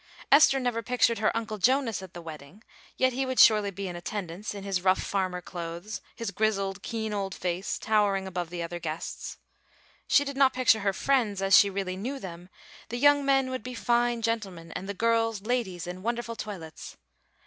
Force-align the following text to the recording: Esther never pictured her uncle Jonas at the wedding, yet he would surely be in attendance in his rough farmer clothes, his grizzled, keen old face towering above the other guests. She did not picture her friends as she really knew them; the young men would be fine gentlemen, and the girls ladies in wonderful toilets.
Esther 0.31 0.59
never 0.59 0.81
pictured 0.81 1.19
her 1.19 1.29
uncle 1.37 1.59
Jonas 1.59 2.01
at 2.01 2.15
the 2.15 2.23
wedding, 2.23 2.63
yet 2.97 3.13
he 3.13 3.23
would 3.23 3.39
surely 3.39 3.69
be 3.69 3.87
in 3.87 3.95
attendance 3.95 4.55
in 4.55 4.63
his 4.63 4.81
rough 4.81 4.97
farmer 5.03 5.41
clothes, 5.43 6.01
his 6.15 6.31
grizzled, 6.31 6.81
keen 6.81 7.13
old 7.13 7.35
face 7.35 7.77
towering 7.77 8.25
above 8.25 8.49
the 8.49 8.63
other 8.63 8.79
guests. 8.79 9.37
She 10.07 10.25
did 10.25 10.35
not 10.37 10.53
picture 10.53 10.79
her 10.79 10.91
friends 10.91 11.39
as 11.39 11.55
she 11.55 11.69
really 11.69 11.97
knew 11.97 12.17
them; 12.17 12.49
the 12.89 12.97
young 12.97 13.23
men 13.23 13.51
would 13.51 13.61
be 13.61 13.75
fine 13.75 14.23
gentlemen, 14.23 14.71
and 14.71 14.89
the 14.89 14.95
girls 14.95 15.43
ladies 15.43 15.85
in 15.85 16.01
wonderful 16.01 16.35
toilets. 16.35 16.97